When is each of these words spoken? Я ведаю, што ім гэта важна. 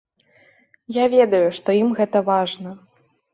Я 0.95 1.05
ведаю, 1.15 1.43
што 1.59 1.69
ім 1.81 1.93
гэта 2.01 2.23
важна. 2.31 2.75